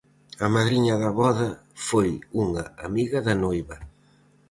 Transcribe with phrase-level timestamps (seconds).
[0.45, 1.49] A madriña da voda
[1.87, 2.09] foi
[2.43, 3.77] unha amiga da noiva.